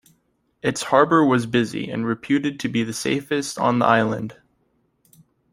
Its 0.63 0.81
harbour 0.81 1.23
was 1.23 1.45
busy 1.45 1.87
and 1.87 2.07
reputed 2.07 2.59
to 2.59 2.67
be 2.67 2.83
the 2.83 2.91
safest 2.91 3.59
on 3.59 3.77
the 3.77 3.85
island. 3.85 4.35